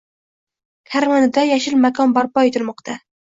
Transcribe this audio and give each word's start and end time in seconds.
Karmanada 0.93 1.43
“yashil 1.49 1.77
makon” 1.85 2.17
barpo 2.17 2.47
etilmoqdang 2.49 3.01